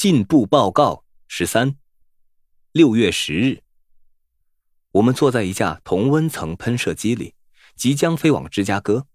[0.00, 1.76] 进步报告十三，
[2.72, 3.60] 六月十日，
[4.92, 7.34] 我们坐在一架同温层喷射机里，
[7.76, 9.06] 即将飞往芝加哥。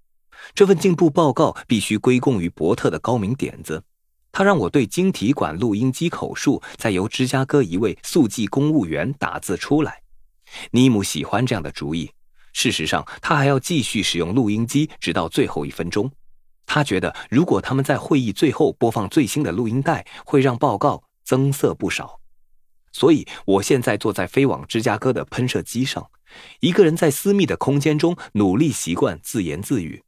[0.54, 3.84] 这份进步报告必须归功于伯特的高明点子，
[4.32, 10.04] 他让我对晶体管录音机口述，再由芝加哥一位速记公务员打字出来。
[10.70, 12.12] 尼姆喜欢这样的主意。
[12.54, 16.12] 事实上，他还要继续使用录音机，直到最后一分钟。
[16.66, 22.20] 他觉得，如果他们在会议最后播放最新的录音带，会让报告增色不少。
[22.92, 26.10] 所以，我现在坐在飞往芝加哥的喷射机上，
[26.62, 30.04] 一个人在私密的空间中努力习惯自言自语，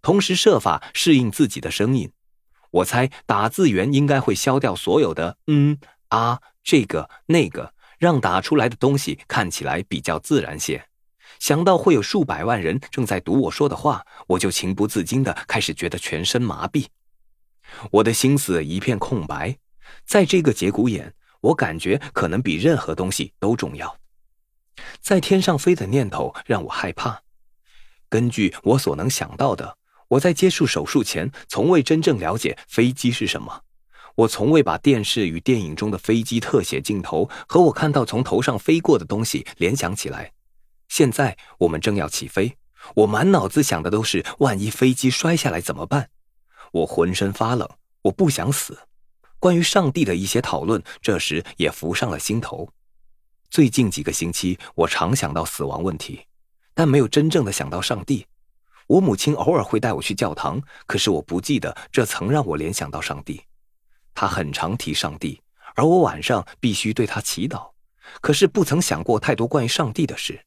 [0.00, 2.10] 同时设法适应自己的声音。
[2.70, 10.86] 我猜打字员应该会消掉所有的“嗯”“啊”“这个”“那个”，让打出来的东西看起来比较自然些。
[11.40, 16.86] 想到会有数百万人正在读我说的话，我就情不自禁的开始觉得全身麻痹，
[17.90, 19.58] 我的心思一片空白。
[20.06, 23.96] 在这个节骨眼，我感觉可能比任何东西都重要。
[25.00, 27.22] 在天上飞的念头让我害怕。
[28.08, 33.62] 根据我所能想到的，我在接受手术前从未真正了解飞机是什么。
[34.14, 40.32] 我从未把电视与电影中的飞机特写镜头和我看到从头上飞过的东西联想起来。
[40.90, 42.58] 现在我们正要起飞，
[42.96, 46.10] 我满脑子想的都是万一飞机摔下来怎么办。
[46.72, 47.66] 我浑身发冷，
[48.02, 48.76] 我不想死。
[49.38, 52.68] 关于上帝的一些讨论这时也浮上了心头。
[53.50, 56.26] 最近几个星期，我常想到死亡问题，
[56.74, 58.26] 但没有真正的想到上帝。
[58.88, 63.40] 我母亲偶尔会带我去教堂，可是我不记得这曾让我联想到上帝。
[64.12, 65.40] 她很常提上帝，
[65.76, 67.70] 而我晚上必须对他祈祷，
[68.20, 70.44] 可是不曾想过太多关于上帝的事。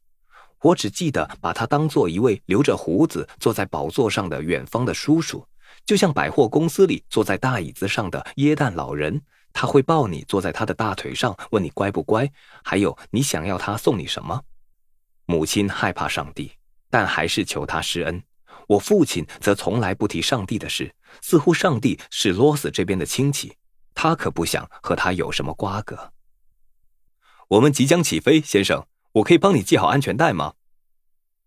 [0.64, 5.46] 我只记得把他当做一位留着胡子坐在宝座上的远方的叔叔，
[5.86, 9.22] 就像百货公司里坐在大椅子上的耶诞老人。
[9.52, 12.32] 他会抱你坐在他的大腿上，问你乖不乖，
[12.64, 14.42] 还有你想要他送你什么。
[15.26, 16.54] 母亲害怕上帝，
[16.90, 18.24] 但还是求他施恩。
[18.68, 23.54] 我父亲则从来不提上帝的事，似乎上帝是罗斯这边的亲戚，
[23.94, 26.14] 他可不想和他有什么瓜葛。
[27.50, 28.88] 我们即将起飞，先生。
[29.14, 30.54] 我可以帮你系好安全带吗？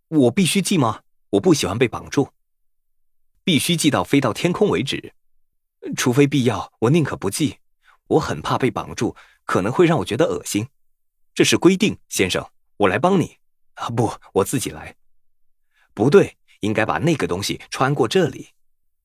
[0.09, 1.03] 我必须系吗？
[1.31, 2.31] 我不喜欢被绑住。
[3.43, 5.15] 必须系到飞到天空为止，
[5.97, 7.59] 除非必要，我宁可不系。
[8.09, 10.69] 我很怕被绑住，可能会让我觉得恶心。
[11.35, 12.49] 这是规定，先生。
[12.77, 13.39] 我来帮你。
[13.75, 14.95] 啊，不，我自己来。
[15.93, 18.51] 不对，应该把那个东西穿过这里。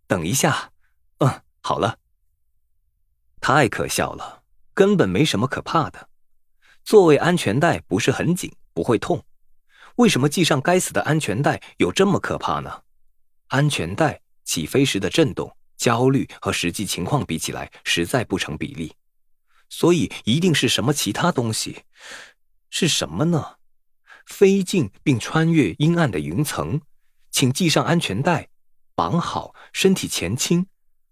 [0.06, 0.72] 等一下。
[1.18, 1.98] 嗯，好了。
[3.40, 4.44] 太可笑了，
[4.76, 6.10] 根本没什么可怕的。
[6.84, 9.24] 座位安全带不是很紧，不会痛。
[9.96, 12.82] 为什么系上该死的安全带有这么可怕呢？
[13.48, 18.94] 安全带起飞时的震动、焦虑和实际情况比起来，实在不成比例。
[19.70, 21.84] 所以一定是什么其他东西？
[22.70, 23.56] 是什么呢？
[24.26, 26.82] 飞进并穿越阴暗的云层，
[27.30, 28.50] 请系上安全带，
[28.96, 30.68] 绑好，身体前倾，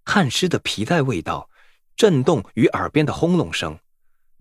[0.05, 1.49] 汗湿的皮带味道，
[1.95, 3.77] 震动与耳边的轰隆声。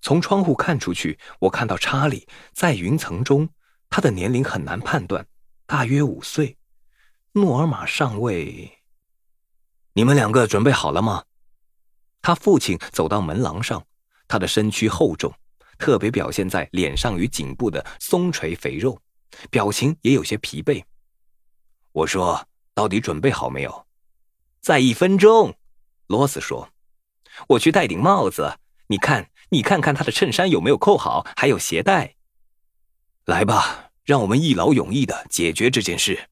[0.01, 3.49] 从窗户看出去，我看到查理在云层中。
[3.91, 5.27] 他的年龄很难判断，
[5.65, 6.59] 大约五岁。
[7.33, 8.81] 诺尔玛上尉，
[9.95, 11.25] 你们两个准备好了吗？
[12.21, 13.83] 他父亲走到门廊上，
[14.27, 15.33] 他的身躯厚重，
[15.79, 19.01] 特别表现在脸上与颈部的松垂肥肉，
[19.51, 20.85] 表情也有些疲惫。
[21.93, 23.87] 我说：“到底准备好没有？”
[24.61, 25.57] 在一分钟，
[26.09, 26.69] 罗斯说
[27.49, 28.59] ：“我去戴顶帽子。
[28.89, 32.15] 你看。”你看看他的衬衫有没有扣好，还有鞋带。
[33.25, 36.29] 来吧，让我们一劳永逸的解决这件事。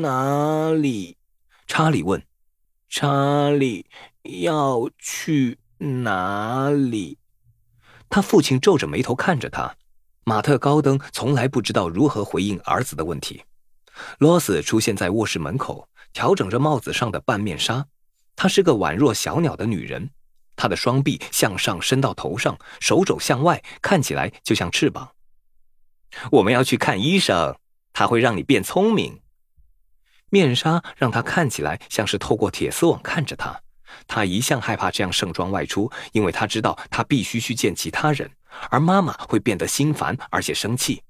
[0.00, 1.16] 哪里？
[1.66, 2.22] 查理问。
[2.88, 3.86] 查理
[4.22, 7.18] 要去哪里？
[8.08, 9.74] 他父亲皱着眉头看着他。
[10.24, 13.42] 马特·高登从来不知道如何回应儿子的问题。
[14.18, 17.86] 罗斯出现在卧室门口，调整着帽子上的半面纱。
[18.36, 20.10] 她是个宛若小鸟的女人。
[20.64, 25.10] 他的双臂向上伸到头上，手肘向外，看起来就像翅膀。
[26.32, 27.54] 我们要去看医生，
[27.92, 29.20] 他会让你变聪明。
[30.30, 33.60] 面纱让他看起来像是透过铁丝网看着他。
[34.06, 38.30] 他一向害怕这样盛装外出，因为他知道他必须去见其他人，
[38.70, 41.02] 而妈妈会变得心烦而且生气。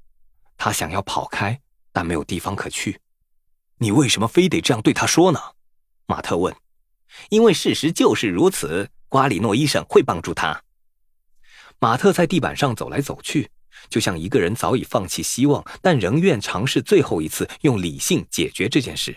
[0.57, 1.61] 他想要跑开，
[1.93, 2.99] 但没有地方可去。
[3.79, 5.39] 你为什么非得这样对他说呢？
[6.07, 6.53] 马特问。
[7.29, 8.91] 因为事实就是如此。
[9.15, 10.61] 瓜里诺医生会帮助他。
[11.79, 13.49] 马特在地板上走来走去，
[13.89, 19.17] 就像一个人早已放弃希望，但仍愿尝试最后一次用理性解决这件事。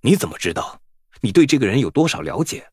[0.00, 0.80] 你怎么知道？
[1.20, 2.70] 你对这个人有多少了解？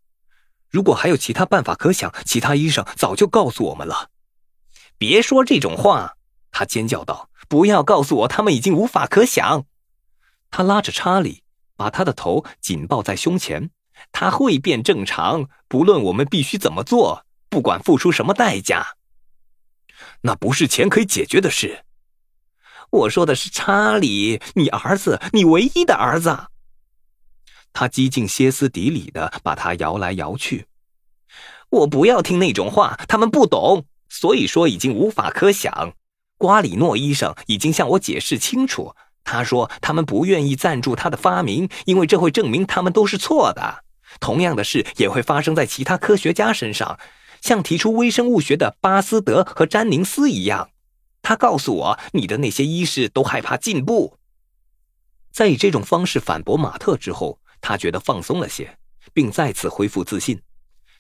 [0.72, 4.10] 如果还有其他办法可想，其他医生早就告诉我们了。
[4.98, 6.18] 别说这种话！
[6.50, 9.68] 他尖叫道：“不要告诉我他们已经无法可想。”
[10.50, 11.44] 他拉着查理，
[11.75, 13.69] 把他的头紧抱在胸前。
[14.12, 18.95] 他会变正常，不论我们必须怎么做，不管付出什么代价。
[20.21, 21.83] 那不是钱可以解决的事。
[22.92, 26.47] 我说的是查理，你儿子，你唯一的儿子。
[27.74, 30.68] 他几近歇斯底里的把他摇来摇去。
[31.69, 35.94] 我不要听那种话，他们不懂，所以说已经无法可想。
[36.38, 43.85] 瓜里诺医生已经向我解释清楚，他说他们不愿意赞助他的发明，因为这会证明他们都是错的。
[44.19, 47.00] 同样的事也会发生在其他科学家身上，
[47.41, 50.69] 像提出微生物学的巴斯德和詹宁斯一样。
[51.21, 54.17] 他告诉我，你的那些医师都害怕进步。
[55.31, 57.39] 在以这种方式反驳马特之后。
[57.62, 58.77] 他觉得放松了些，
[59.12, 60.39] 并再次恢复自信。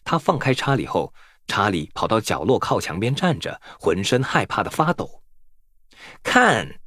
[0.03, 1.13] 他放开查理后，
[1.45, 5.21] 查理跑到角落靠墙边站着，浑身害怕的发抖。
[6.23, 6.79] 看，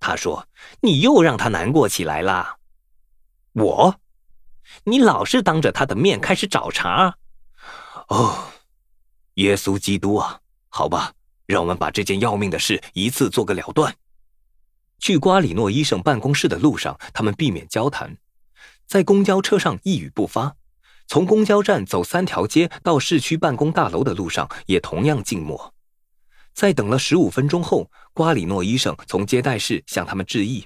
[0.00, 0.48] 他说
[0.80, 2.56] ：“你又让他难过起来了。”
[3.52, 4.00] 我，
[4.88, 7.18] 你老是当着他的面开始找茬。
[8.06, 8.52] 哦，
[9.34, 10.38] 耶稣基督啊！
[10.68, 11.12] 好吧，
[11.44, 13.96] 让我们把这件要命的事一次做个了断。
[15.00, 18.16] 去瓜里诺医生办公室的路上，他们避免交谈。
[18.86, 20.54] 在公交车上一语不发，
[21.08, 25.74] 从公交站走三条街到市区办公大楼的路上也同样静默。
[26.54, 30.64] 在等了十五分钟后，瓜里诺医生从接待室向他们致意。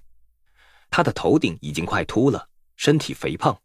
[0.90, 3.58] 他的头顶已经快秃了，身体肥胖，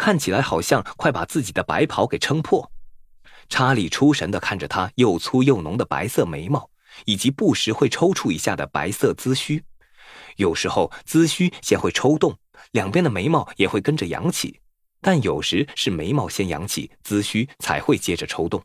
[0.00, 2.72] 看起来好像快把自己的白袍给撑破。
[3.50, 6.70] 查理出神地看着他又粗又浓的白色眉毛，
[7.04, 9.62] 以及不时会抽搐一下的白色髭须，
[10.36, 12.34] 有时候髭须先会抽动。
[12.70, 14.60] 两边的眉毛也会跟着扬起，
[15.02, 18.62] 但有时是眉毛先扬起，髭须才会接着抽动。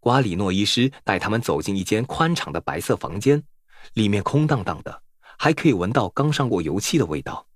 [0.00, 3.40] 瓜里诺医师带他们走进一间宽敞的白色房间，
[3.94, 5.02] 里面空荡荡的，
[5.38, 7.46] 还可以闻到刚上过油漆的味道。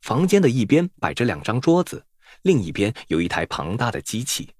[0.00, 2.06] 房间的一边摆着两张桌子，
[2.42, 4.50] 另一边有一台庞大的机器，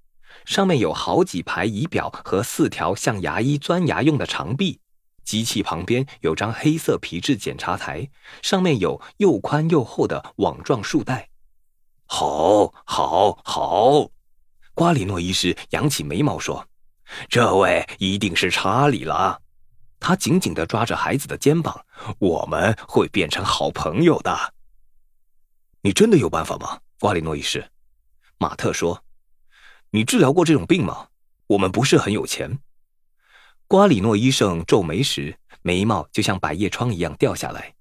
[0.44, 4.80] 上面有好几排仪表和四条像牙医钻牙用的长臂。
[5.25, 8.08] 机器旁边有张黑色皮质检查台，
[8.40, 11.28] 上面有又宽又厚的网状束带。
[12.06, 14.08] 好，好，好！
[14.72, 16.66] 瓜里诺医师扬起眉毛说
[17.28, 19.42] ：“这位一定是查理了。”
[20.00, 21.84] 他紧紧地抓着孩子的肩膀
[22.19, 24.54] ：“我们会变成好朋友的。”
[25.82, 26.81] 你真的有办法吗？
[27.00, 27.64] 瓜里诺医师，
[28.38, 29.04] 马特说
[29.90, 31.06] ：“你治疗过这种病吗？
[31.46, 32.58] 我们不是很有钱。”
[33.68, 37.72] 瓜里诺医生皱眉时，眉毛就像百叶窗一样掉下来。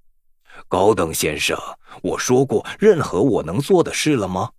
[0.68, 1.58] 高等先生，
[2.04, 4.52] 我说过任何我能做的事了吗？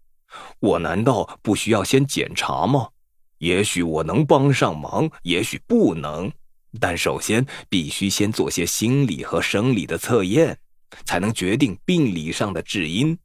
[0.58, 2.88] 我难道不需要先检查吗？
[3.38, 6.32] 也许我能帮上忙，也许不能。
[6.80, 10.58] 但首先必须先做些心理和生理的测验，
[11.04, 13.16] 才能决定病理上的致因。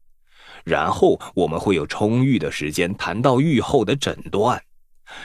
[0.63, 4.63] 然后我们会有充裕的时间谈到愈后的诊断。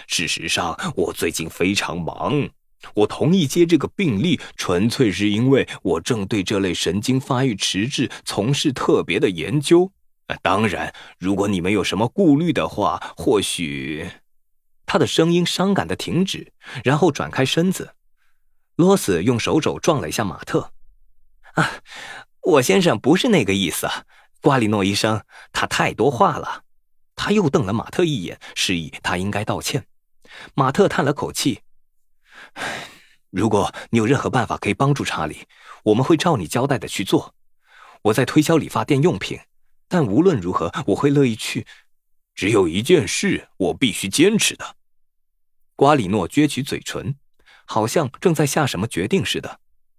[0.06, 2.50] 事实上，我最近非常忙。
[2.94, 9.90] 我同意接这个病例，纯粹是因为我正对这类神经发育迟滞从事特别的研究。
[10.42, 14.08] 当然，如果你们有什么顾虑的话，或许……
[14.84, 16.52] 他的声音伤感的停止，
[16.84, 17.94] 然后转开身子。
[18.76, 20.72] 罗斯用手肘撞了一下马特。
[21.54, 21.70] 啊，
[22.42, 23.88] 我先生不是那个意思，
[24.40, 26.64] 瓜里诺医生，他太多话了。
[27.16, 29.86] 他又瞪了马特一眼，示意他应该道歉。
[30.54, 31.62] 马特叹了口气。
[33.30, 35.46] 如果你有任何办法可以帮助查理，
[35.82, 37.34] 我们会照你交代的去做。
[38.02, 39.40] 我在推销理发店用品，
[39.88, 41.66] 但无论如何，我会乐意去。
[42.34, 44.76] 只有一件事我必须坚持的。
[45.74, 47.16] 瓜里诺撅起嘴唇，
[47.64, 49.58] 好像正在下什么决定似的。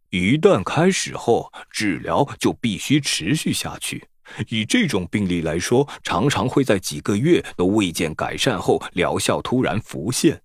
[0.09, 4.07] 一旦开始后，治疗就必须持续下去。
[4.49, 10.41] 以这种病例来说，常常会在几个月都未见改善后，疗效突然浮现。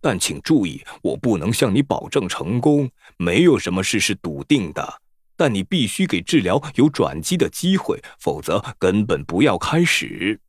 [0.00, 2.90] 但请注意，我不能向你保证成功。
[3.18, 5.00] 没有什么事是笃定的，
[5.36, 10.40] 但你必须给治疗有转机的机会，否则根本不要开始。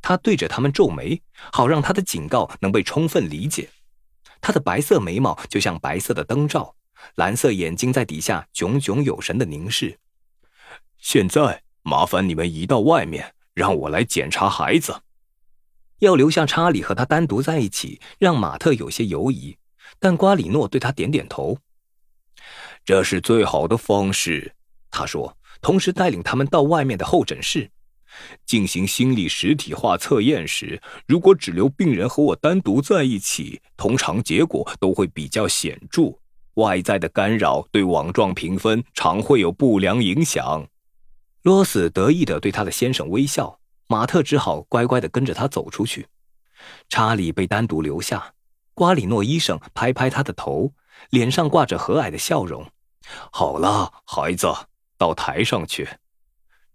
[0.00, 3.68] 他对着他们皱眉，好让他的警告能被充分理解。
[4.40, 6.74] 他的白色眉毛就像白色的灯罩，
[7.14, 10.00] 蓝色眼睛在底下炯炯有神的凝视。
[10.98, 15.02] 现在，麻烦你们移到外面，让我来检查孩子。
[15.98, 19.56] 要留下查理和他单独在一起，让马特有些犹疑，
[19.98, 21.58] 但瓜里诺对他点点头。
[22.84, 24.54] 这是最好的方式，
[24.90, 27.70] 他说，同时带领他们到外面的候诊室。
[28.44, 36.12] 进行心理实体化测验时，如果只留病人和我单独在一起，通常结果都会比较显著。
[36.54, 40.66] 外在的干扰对网状评分常会有不良影响。
[41.42, 43.58] 罗斯得意地对他的先生微笑，
[43.88, 46.06] 马特只好乖乖地跟着他走出去。
[46.88, 48.34] 查理被单独留下，
[48.74, 50.72] 瓜里诺医生拍拍他的头，
[51.10, 52.64] 脸上挂着和蔼的笑容。
[53.32, 54.46] 好了，孩子，
[54.96, 55.88] 到台上去。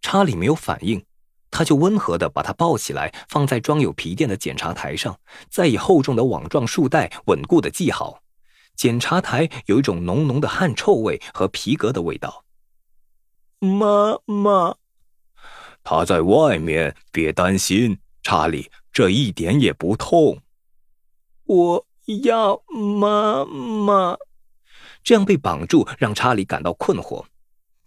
[0.02, 1.02] 查理没有反应，
[1.50, 5.18] 他就温和地把他抱起来，放在装有皮垫的检查台上，
[5.50, 8.20] 再以厚重的网状束带稳固地系好。
[8.76, 12.44] 检查台有一种浓浓的汗臭味和皮革的味道。
[13.60, 14.76] 妈妈，
[15.84, 20.42] 他在外面，别担心，查理，这一点也不痛。
[21.46, 21.88] 我
[22.24, 24.18] 要妈妈。
[25.04, 27.26] 这样被绑住，让查理感到困惑。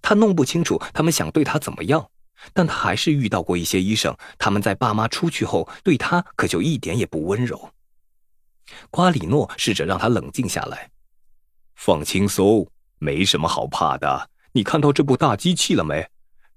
[0.03, 2.11] 他弄不清楚他们想对他怎么样，
[2.53, 7.71] 但他还是遇到过一些医生，他们在爸妈出去后对他可就一点也不温柔。
[8.91, 10.91] 瓜里诺试着让他冷静下来，
[11.77, 12.67] 放轻松，
[12.99, 14.31] 没什么好怕的。
[14.53, 16.09] 你看到这部大机器了没？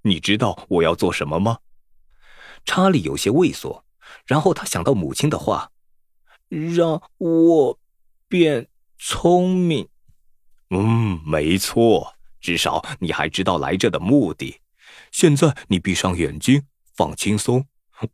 [0.01, 1.59] 你知道我要做什么吗？
[2.65, 3.85] 查理有些畏缩，
[4.25, 5.71] 然后他想到母亲的话
[6.49, 7.79] ：“让我
[8.27, 9.87] 变聪明。”
[10.71, 14.59] 嗯，没错，至少你还知道来这的目的。
[15.11, 16.63] 现在你闭上眼睛，
[16.95, 17.65] 放轻松。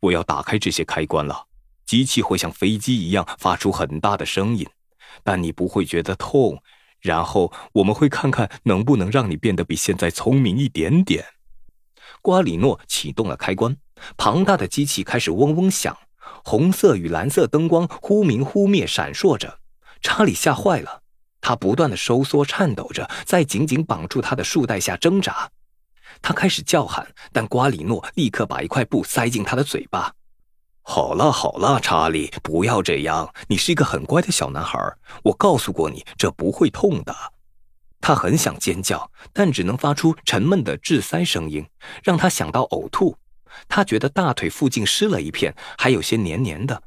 [0.01, 1.47] 我要打开这些开关了。
[1.85, 4.67] 机器会像飞机一样发出很大的声音，
[5.23, 6.61] 但你不会觉得痛。
[7.01, 11.25] 然后我们会看看能不能让你变得比现在聪明一点点。
[12.21, 13.77] 瓜里诺启动了开关，
[14.17, 15.97] 庞大的机器开始嗡嗡响，
[16.43, 19.59] 红色与蓝色灯光忽明忽灭，闪烁着。
[20.01, 21.01] 查理吓坏了，
[21.39, 25.49] 他不断的收缩、颤抖着，在紧紧绑住他的束带下挣扎。
[26.21, 30.13] 他开始叫喊，但瓜里诺立刻把一块布塞进他的嘴巴。
[30.91, 33.31] 好了好了，查理，不要这样。
[33.47, 34.79] 你是一个很乖的小男孩。
[35.21, 37.15] 我告诉过你，这不会痛的。
[38.01, 41.63] 他很想尖叫，但只能发出沉闷的窒塞声音，
[42.03, 43.15] 让他想到呕吐。
[43.67, 46.81] 他觉得大腿附近湿了一片，还有些黏黏的。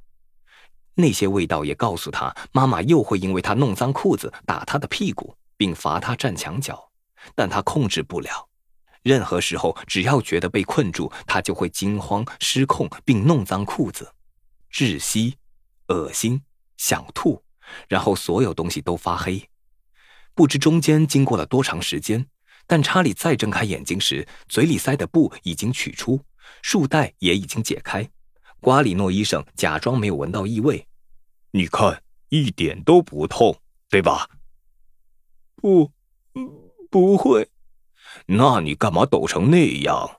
[0.97, 6.91] 那些味道也告诉他，妈妈又会因为他弄脏裤子打他的屁股，并罚他站墙角。
[7.37, 8.49] 但他控制不了。
[9.03, 14.13] 任何时候，只要觉得被困住，他就会惊慌失控，并弄脏裤子，
[14.71, 15.37] 窒息、
[15.89, 16.43] 恶心、
[16.77, 17.43] 想吐，
[17.89, 19.49] 然后所有东西都发黑。
[20.35, 22.27] 不知中间经过了多长时间，
[22.67, 26.21] 但查理再睁开眼睛时，嘴里塞的布已经取出，
[26.63, 28.09] 束带也已经解开。
[28.61, 30.87] 瓜里诺医生假装没有闻到异味，
[31.51, 34.31] 你看，一点都不痛，对吧？
[35.57, 35.91] 不，
[36.89, 37.49] 不会。
[38.37, 40.11] 那你干嘛抖成那样？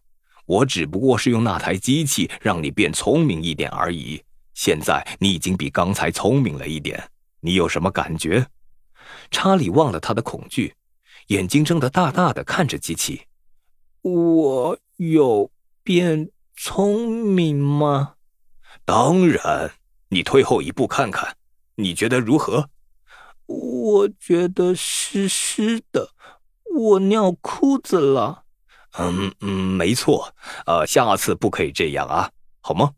[0.45, 4.21] 我只不过是用那台机器让你变聪明一点而已。
[4.53, 8.45] 现在你已经比刚才聪明了一点，你有什么感觉？
[9.31, 10.75] 查理忘了他的恐惧，
[11.27, 13.23] 眼睛睁得大大的看着机器。
[14.01, 15.49] 我有
[15.83, 18.15] 变聪明吗？
[18.85, 19.71] 当然。
[20.09, 21.37] 你退后一步看看，
[21.77, 22.69] 你觉得如何？
[23.47, 26.12] 我觉得湿湿的。
[26.73, 28.43] 我尿裤子了，
[28.97, 30.33] 嗯嗯，没错，
[30.65, 32.91] 呃，下次不可以这样啊，好吗？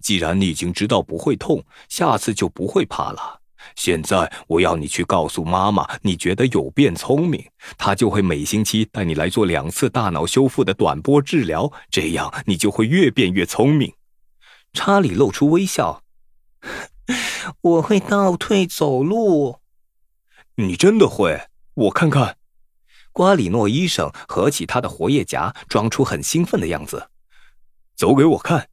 [0.00, 3.40] 既然你已经知道不会痛，下次就不会怕了。
[3.74, 7.44] 现在我要你去告诉妈妈，你觉得有变聪明，
[7.76, 13.92] 她就会每星期带你来做两次大脑修复的短波治疗，这样你就会越变越聪明。
[14.72, 16.02] 查理露出微笑，
[17.62, 19.58] 我会倒退走路，
[20.56, 21.48] 你真的会？
[21.74, 22.36] 我看看。
[23.12, 27.10] 瓜里诺医生合起他的活页夹，装出很兴奋的样子。
[27.94, 28.68] 走给我看。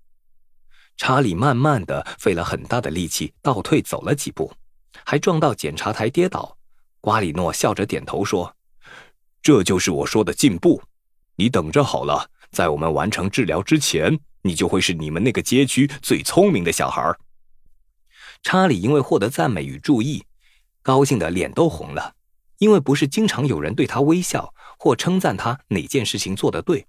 [0.97, 4.51] 查理慢慢的费了很大的力气倒退走了几步，
[5.05, 6.57] 还撞到检查台跌倒。
[6.99, 8.53] 瓜里诺笑着点头说
[9.41, 10.81] ：“这就是我说的进步。
[11.35, 17.15] 你等着好了，在我们完成治疗之前，你就会是你们那个街区最聪明的小孩。”
[18.43, 20.25] 查理因为获得赞美与注意，
[20.81, 22.15] 高兴的脸都红了。
[22.59, 26.85] 因为不是经常有人对他微笑或称赞他哪件事情做得对，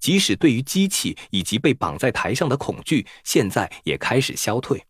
[0.00, 4.86] 即使对于机器以及被绑在台上的恐惧，现在也开始消退。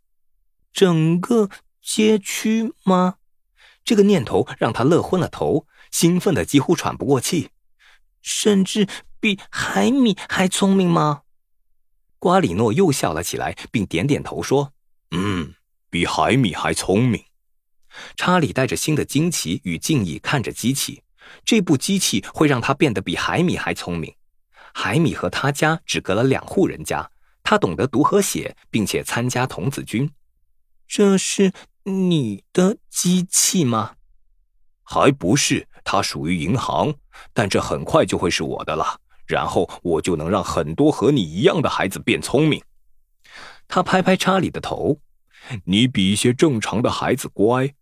[0.73, 1.51] 整个
[1.83, 3.17] 街区吗？
[3.85, 7.49] 这个念头让他乐昏了头，兴奋的几乎喘不过气。
[8.21, 8.87] 甚至
[9.21, 11.23] 比海米还聪明吗？
[12.19, 14.73] 瓜里诺又笑了起来，并点点头说
[15.13, 15.55] ：“嗯，
[15.89, 17.25] 比海米还聪明。”
[18.17, 21.03] 查理带着新的惊奇与敬意看着机器，
[21.45, 24.15] 这部机器会让他变得比海米还聪明。
[24.75, 27.11] 海米和他家只隔了两户人家。
[27.43, 30.11] 他懂得读和写，并且参加童子军。
[30.87, 31.51] 这是
[31.85, 33.95] 你的机器吗？
[34.83, 36.95] 还不是，它属于银行，
[37.33, 39.01] 但这很快就会是我的了。
[39.27, 42.63] 然后我就能让很多和你一样的孩子变聪明。
[43.67, 45.01] 他拍拍查理的头
[45.65, 47.75] ：“你比一些正常的孩子乖。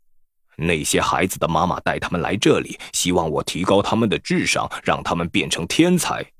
[0.57, 6.33] 那些孩子的妈妈带他们来这里，希望我提高他们的智商，让他们变成天才。”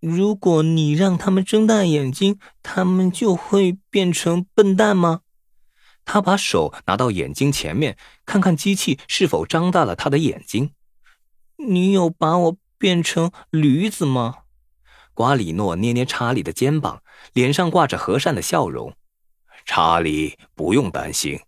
[0.00, 5.20] 如果你让他们睁大眼睛，他们就会变成笨蛋吗？
[6.04, 7.96] 他把手拿到眼睛前面，
[8.26, 10.72] 看看机器是否张大了他的眼睛。
[11.56, 14.38] 你有把我变成驴子吗？
[15.14, 18.92] 瓜里诺捏捏查理的肩膀，脸上挂着和善的笑容。
[19.64, 21.38] 查理，不用担心，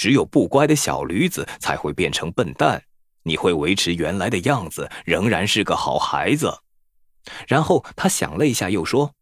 [0.00, 2.82] 只有不乖的小驴子才会变成笨蛋。
[3.24, 6.60] 你会维持原来的样子，仍然是个好孩子。
[7.46, 9.12] 然后他想了一下，又说：“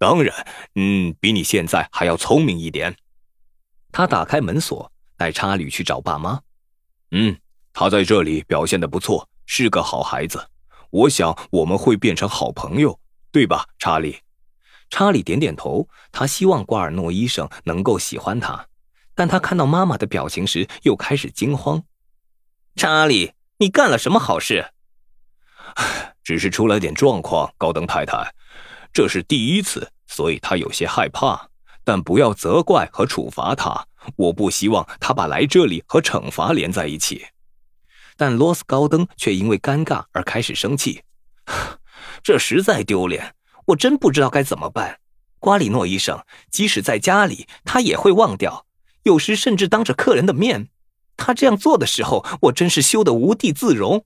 [0.00, 0.34] 当然，
[0.76, 2.96] 嗯，比你现在还要聪明一点。”
[3.92, 6.40] 他打开门锁，带查理去找爸妈。
[7.10, 7.36] 嗯，
[7.74, 10.48] 他在这里表现的不错，是个好孩子。
[10.88, 12.98] 我想我们会变成好朋友，
[13.30, 14.20] 对吧，查理？
[14.88, 15.86] 查理点点头。
[16.10, 18.66] 他希望瓜尔诺医生能够喜欢他，
[19.14, 21.82] 但他看到妈妈的表情时，又开始惊慌。
[22.76, 24.72] 查理，你干了什么好事？
[26.22, 28.34] 只是出了点状况，高登太太，
[28.92, 31.48] 这是第一次，所以他有些害怕。
[31.86, 37.26] 但不要责怪和处罚他，我不希望他把来这里和惩罚连在一起。
[38.16, 41.02] 但罗斯高登却因为尴尬而开始生气，
[42.22, 43.34] 这实在丢脸，
[43.66, 44.98] 我真不知道该怎么办。
[45.38, 48.64] 瓜里诺医生，即使在家里，他也会忘掉，
[49.04, 50.68] 有时甚至当着客人的面，
[51.16, 54.04] 他这样做的时候，我真是羞得无地自容。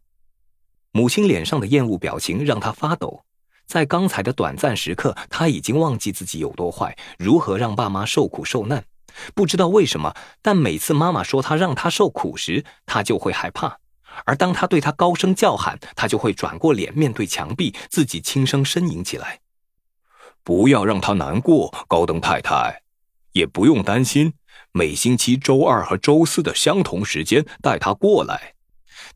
[0.91, 3.25] 母亲脸上的厌恶表情让他发抖。
[3.65, 8.85] 在刚才的短暂时刻，他已经忘记自己有多坏，如何让爸妈受苦受难。
[9.35, 13.79] 不知道为什么，但每次妈妈说他让他受苦时，他就会害怕；
[14.25, 19.39] 而当他对他高声叫喊，他就会转过脸面对墙壁，自己轻声呻吟起来。
[20.43, 22.83] 不要让他难过，高登太太，
[23.33, 24.33] 也不用担心。
[24.73, 28.55] 每星期周二和周四的相同时间带他过来。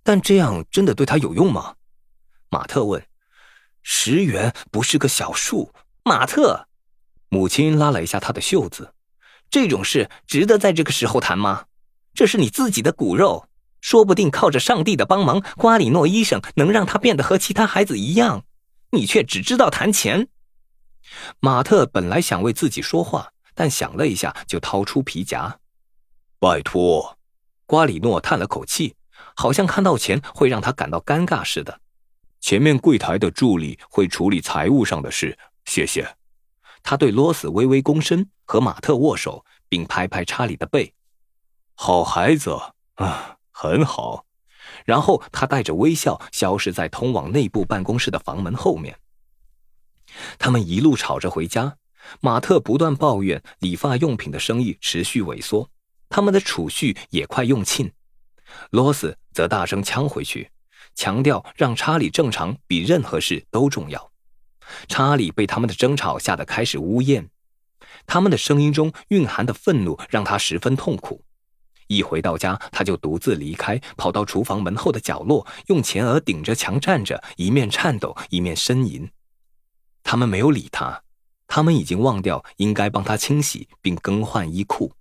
[0.02, 1.74] 但这样真的对他有用吗？
[2.50, 3.04] 马特问。
[3.82, 5.72] 十元不是个小数，
[6.04, 6.68] 马特。
[7.28, 8.94] 母亲拉了一下他的袖子。
[9.50, 11.64] 这种事值得在这个时候谈吗？
[12.14, 13.48] 这是你自己的骨肉，
[13.80, 18.44] 说不定靠着上帝的帮忙，瓜里诺医生能让他变得和其他孩子一样。
[18.90, 20.28] 你却只知道谈钱。
[21.40, 25.58] 马特本来想为自己说话，但想了一下，就掏出皮夹。
[26.38, 27.18] 拜托，
[27.66, 28.96] 瓜里诺叹了口气。
[29.34, 31.80] 好像看到钱会让他感到尴尬似的。
[32.40, 36.16] 前面柜台的助理会处理财务上的事，谢谢。
[36.82, 40.92] 他对罗斯微微躬身，和马特握手，并拍拍查理的背。
[41.74, 42.50] 好孩子
[42.96, 44.26] 啊，很好。
[44.84, 48.98] 然后他带着微笑消失在通往内部办公室的房门后面。
[50.38, 51.76] 他们一路吵着回家，
[52.20, 55.68] 马特不断抱怨理发用品的生意持续萎缩，
[56.08, 57.92] 他们的储蓄也快用尽。
[58.70, 60.50] 罗斯则大声呛回去，
[60.94, 64.10] 强调让查理正常比任何事都重要。
[64.88, 67.28] 查理被他们的争吵吓得开始呜咽，
[68.06, 71.24] 他们的声音中蕴含的愤怒让他十分痛苦。
[71.88, 79.10] 一回到家，他就独自离开，跑到厨房门后的角落，用前额顶着墙站着，一面颤抖一面呻吟。
[80.02, 81.02] 他们没有理他，
[81.54, 84.92] 他们已经忘掉应该帮他清洗并更换衣裤。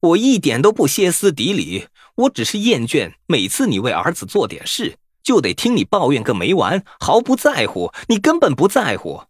[0.00, 1.86] 我一点都不歇斯底里，
[2.16, 7.92] 我只是厌倦每次你为儿子做点事，就得听你抱怨个没完，毫不在乎。
[8.08, 9.26] 你根本不在乎，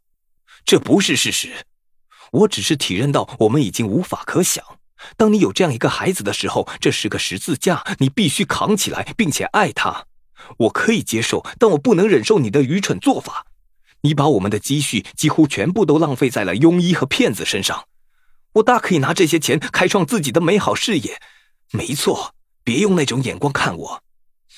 [0.65, 1.67] 这不是事实。
[2.33, 4.65] 我只是体认到我们已经无法可想。
[5.19, 10.07] 当你有这样一个孩子的时候，这是个十字架，你必须扛起来，并且爱他。
[10.57, 13.45] 我可以接受，但我不能忍受你的愚蠢做法。
[14.05, 17.87] 你把我们的积蓄几乎全部都浪费在了庸医和骗子身上。
[18.55, 21.21] 我大可以拿这些钱开创自己的美好事业，
[21.73, 22.35] 没错。
[22.63, 24.03] 别用那种眼光看我。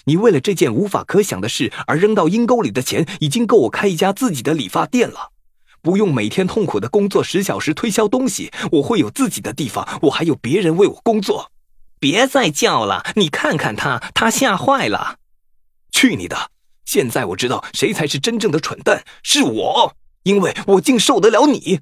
[0.04, 5.32] 你为了这件无法可想的事而扔到阴沟里的钱，已经够我开一家自己的理发店了。
[5.80, 11.50] 不用每天痛苦的工作十小时推销东西，我会有自己的地方，我还有别人为我工作。
[11.98, 15.18] 别再叫了，你看看他，他吓坏了。
[15.90, 16.50] 去你的！
[16.86, 21.80] 现在我知道谁才是真正的蠢蛋，是我，因为我竟受得了你。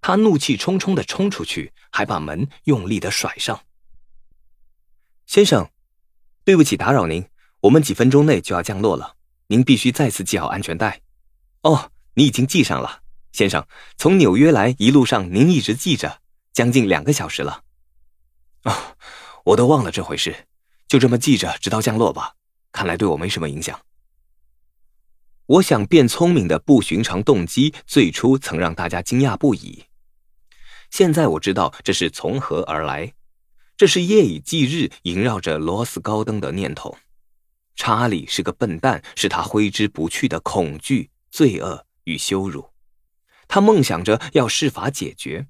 [0.00, 3.60] 他怒气冲冲的冲出去，还把门用力的甩上。
[5.26, 5.68] 先生，
[6.44, 7.26] 对不起，打扰您。
[7.62, 9.16] 我们几分钟内就要降落了，
[9.48, 11.00] 您必须再次系好安全带。
[11.62, 13.66] 哦，你已经系上了，先生。
[13.96, 16.20] 从纽约来，一路上您一直系着，
[16.52, 17.64] 将近两个小时了。
[18.62, 18.94] 啊，
[19.44, 20.46] 我都忘了这回事，
[20.86, 22.34] 就这么记着，直到降落吧。
[22.70, 23.80] 看来对我没什么影响。
[25.46, 29.84] 我想变聪明的不寻常动机，最初曾让大家惊讶不已。
[30.90, 33.14] 现在我知道这是从何而来，
[33.76, 36.96] 这是夜以继日萦绕着罗斯高登的念头。
[37.76, 42.70] 查理是个笨蛋，是他挥之不去的恐惧、罪恶与羞辱。
[43.46, 45.46] 他梦想着要设法解决。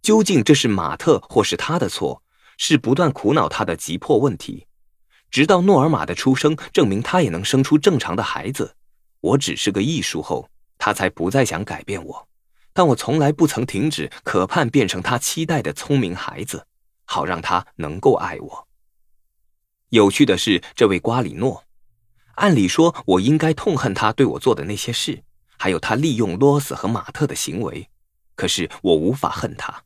[0.00, 2.22] 究竟这是马特或是他的错？
[2.56, 4.66] 是不断苦恼他的急迫问题，
[5.30, 8.76] 直到诺尔玛的出生证明他也能生出正常的孩子。
[9.20, 12.28] 我只是个艺术后，他才不再想改变我。
[12.72, 16.66] 但我从来不曾停止渴盼变成他期待的聪明孩子，
[17.04, 18.68] 好让他能够爱我。
[19.88, 21.64] 有趣的是，这位瓜里诺，
[22.34, 25.24] 按理说我应该痛恨他对我做的那些事，
[25.56, 27.88] 还有他利用罗斯和马特的行为。
[28.36, 29.82] 可是我无法恨他。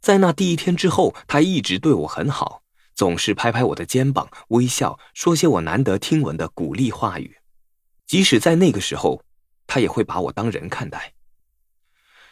[0.00, 2.62] 在那第一天之后，他一直对我很好，
[2.94, 7.36] 总是拍拍我的肩膀，微笑，说些我难得听闻的鼓励话语。
[8.06, 9.22] 即使在那个时候，
[9.66, 11.12] 他也会把我当人看待。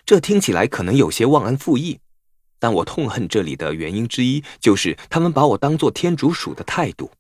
[0.07, 2.01] 这听起来可能有些忘恩负义。
[2.61, 7.11] 但我痛恨这里的原因之一，就是他们把我当做天竺鼠的态度。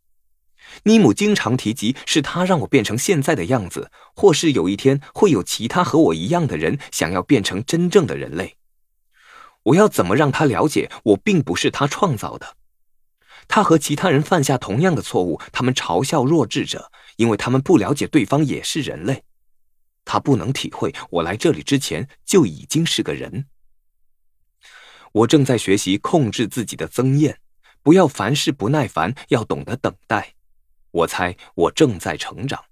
[0.85, 8.57] 尼姆经常提及，是他让我变成现在的样子，或是有一天会有其他和我一样的人想要变成真正的人类。
[9.64, 12.57] 我要怎么让他了解，我并不是他创造的？
[13.47, 19.22] 他和其他人犯下同样的错误，他们嘲笑弱智者，因为他们不了解对方也是人类。
[20.05, 23.46] 他不能体会，我来这里之前就已经是个人。
[25.12, 27.38] 我正在学习控制自己的增艳，
[27.83, 30.35] 不要凡事不耐烦，要懂得等待。
[30.90, 32.64] 我猜我正在成长，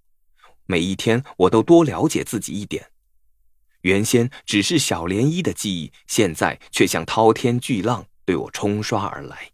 [0.66, 2.90] 每一天我都多了解自己一点。
[3.82, 9.50] 原先只是小涟漪的记忆，现在却像滔天巨浪对我冲刷而来。